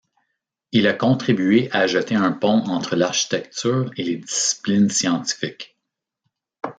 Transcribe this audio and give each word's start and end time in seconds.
Il 0.71 0.87
a 0.87 0.93
contribué 0.93 1.69
à 1.71 1.85
jeter 1.85 2.15
un 2.15 2.31
pont 2.31 2.63
entre 2.69 2.95
l'architecture 2.95 3.91
et 3.97 4.01
les 4.03 4.15
disciplines 4.15 4.89
scientifiques. 4.89 5.77